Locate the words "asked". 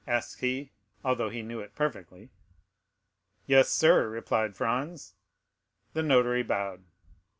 0.07-0.39